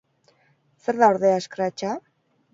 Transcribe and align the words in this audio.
Zer 0.85 0.99
da 1.03 1.11
ordea 1.15 1.37
scratch-a? 1.47 1.93